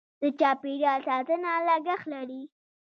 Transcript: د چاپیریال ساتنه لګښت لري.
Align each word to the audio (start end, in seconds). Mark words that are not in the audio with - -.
د 0.21 0.23
چاپیریال 0.39 0.99
ساتنه 1.07 1.49
لګښت 1.67 2.05
لري. 2.13 2.41